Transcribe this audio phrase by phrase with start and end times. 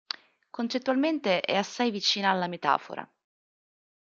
[0.49, 3.07] Concettualmente è assai vicina alla metafora.